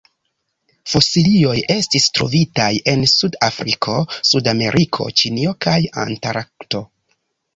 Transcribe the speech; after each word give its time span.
Fosilioj 0.93 1.57
estis 1.73 2.07
trovitaj 2.19 2.69
en 2.95 3.03
Sud-Afriko, 3.11 3.99
Sudameriko, 4.31 5.05
Ĉinio 5.23 5.53
kaj 5.67 5.77
Antarkto. 6.05 6.85